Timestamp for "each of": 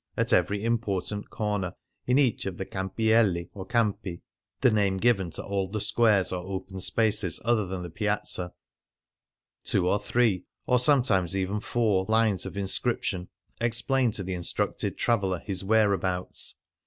2.17-2.57